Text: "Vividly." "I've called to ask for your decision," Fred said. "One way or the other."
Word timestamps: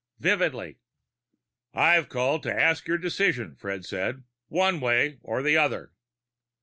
"Vividly." 0.17 0.79
"I've 1.75 2.09
called 2.09 2.41
to 2.41 2.51
ask 2.51 2.85
for 2.85 2.89
your 2.93 2.97
decision," 2.97 3.55
Fred 3.55 3.85
said. 3.85 4.23
"One 4.47 4.79
way 4.79 5.19
or 5.21 5.43
the 5.43 5.57
other." 5.57 5.91